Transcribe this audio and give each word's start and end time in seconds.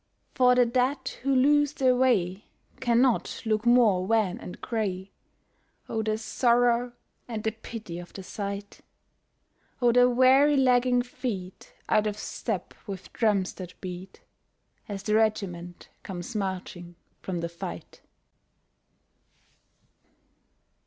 For 0.33 0.55
the 0.55 0.65
dead 0.65 1.09
who 1.21 1.35
lose 1.35 1.73
their 1.73 1.95
way 1.95 2.45
cannot 2.79 3.43
look 3.45 3.67
more 3.67 4.03
wan 4.03 4.39
and 4.39 4.59
gray. 4.59 5.11
Oh 5.87 6.01
the 6.01 6.17
sorrow 6.17 6.93
and 7.27 7.43
the 7.43 7.51
pity 7.51 7.99
of 7.99 8.11
the 8.11 8.23
sight, 8.23 8.81
Oh 9.79 9.91
the 9.91 10.09
weary 10.09 10.57
lagging 10.57 11.03
feet 11.03 11.75
out 11.87 12.07
of 12.07 12.17
step 12.17 12.73
with 12.87 13.13
drums 13.13 13.53
that 13.53 13.79
beat, 13.79 14.23
As 14.89 15.03
the 15.03 15.13
regiment 15.13 15.89
comes 16.01 16.35
marching 16.35 16.95
from 17.21 17.41
the 17.41 17.47
fight. 17.49 18.01